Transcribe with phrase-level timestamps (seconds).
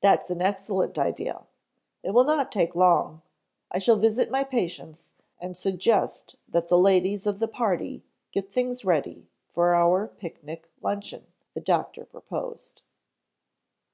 [0.00, 1.46] "That's an excellent idea.
[2.02, 3.20] It will not take long.
[3.70, 8.02] I shall visit my patients, and suggest that the ladies of the party
[8.32, 12.80] get things ready for our picnic luncheon," the doctor proposed.